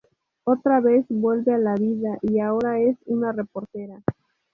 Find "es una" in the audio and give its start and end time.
2.79-3.33